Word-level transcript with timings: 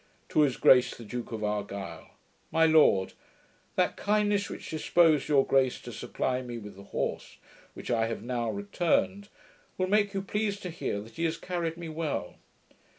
To 0.29 0.39
his 0.39 0.57
Grace 0.57 0.97
the 0.97 1.03
Duke 1.03 1.31
of 1.31 1.43
ARGYLE. 1.43 2.09
My 2.51 2.65
Lord, 2.65 3.13
That 3.75 3.97
kindness 3.97 4.49
which 4.49 4.67
disposed 4.67 5.29
your 5.29 5.45
grace 5.45 5.79
to 5.81 5.91
supply 5.91 6.41
me 6.41 6.57
with 6.57 6.75
the 6.75 6.85
horse, 6.85 7.37
which 7.75 7.91
I 7.91 8.07
have 8.07 8.23
now 8.23 8.49
returned, 8.49 9.29
will 9.77 9.85
make 9.85 10.15
you 10.15 10.23
pleased 10.23 10.63
to 10.63 10.71
hear 10.71 10.99
that 11.01 11.17
he 11.17 11.25
has 11.25 11.37
carried 11.37 11.77
me 11.77 11.87
well. 11.87 12.37